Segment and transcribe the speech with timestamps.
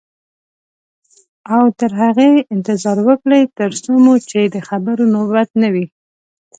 [1.55, 5.85] او تر هغې انتظار وکړئ تر څو مو چې د خبرو نوبت نه وي.